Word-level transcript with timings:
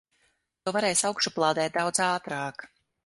To 0.61 0.71
varēs 0.77 1.03
augšupielādēt 1.09 1.77
daudz 1.79 2.03
ātrāk. 2.07 2.67